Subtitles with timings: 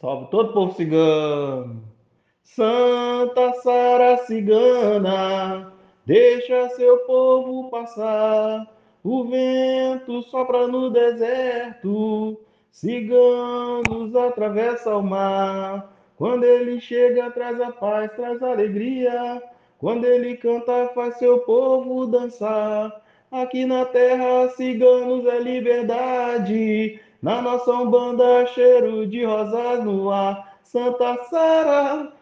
[0.00, 1.82] Salve todo povo cigano.
[2.44, 5.72] Santa Sara cigana,
[6.06, 8.72] deixa seu povo passar.
[9.02, 12.40] O vento sopra no deserto,
[12.70, 15.92] ciganos atravessam o mar.
[16.16, 19.42] Quando ele chega, traz a paz, traz a alegria.
[19.78, 23.02] Quando ele canta, faz seu povo dançar.
[23.32, 27.00] Aqui na terra, ciganos é liberdade.
[27.20, 30.56] Na nossa umbanda, cheiro de rosas no ar.
[30.62, 32.12] Santa Sara,